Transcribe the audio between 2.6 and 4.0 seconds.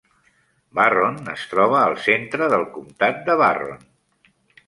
comtat de Barron.